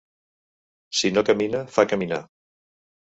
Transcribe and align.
Si 1.01 1.11
no 1.17 1.23
camina, 1.29 1.63
fa 1.77 1.89
caminar. 1.93 2.23